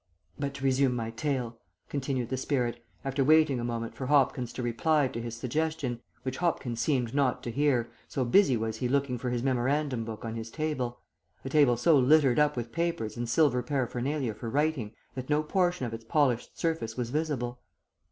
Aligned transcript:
"But 0.39 0.55
to 0.55 0.63
resume 0.63 0.95
my 0.95 1.11
tale," 1.11 1.59
continued 1.87 2.29
the 2.29 2.37
spirit, 2.37 2.83
after 3.05 3.23
waiting 3.23 3.59
a 3.59 3.63
moment 3.63 3.93
for 3.93 4.07
Hopkins 4.07 4.51
to 4.53 4.63
reply 4.63 5.07
to 5.07 5.21
his 5.21 5.35
suggestion, 5.35 6.01
which 6.23 6.37
Hopkins 6.37 6.81
seemed 6.81 7.13
not 7.13 7.43
to 7.43 7.51
hear, 7.51 7.87
so 8.07 8.25
busy 8.25 8.57
was 8.57 8.77
he 8.77 8.87
looking 8.87 9.19
for 9.19 9.29
his 9.29 9.43
memorandum 9.43 10.03
book 10.03 10.25
on 10.25 10.33
his 10.33 10.49
table, 10.49 10.97
a 11.45 11.49
table 11.49 11.77
so 11.77 11.99
littered 11.99 12.39
up 12.39 12.57
with 12.57 12.71
papers 12.71 13.15
and 13.15 13.29
silver 13.29 13.61
paraphernalia 13.61 14.33
for 14.33 14.49
writing 14.49 14.91
that 15.13 15.29
no 15.29 15.43
portion 15.43 15.85
of 15.85 15.93
its 15.93 16.05
polished 16.05 16.57
surface 16.59 16.97
was 16.97 17.11
visible. 17.11 17.59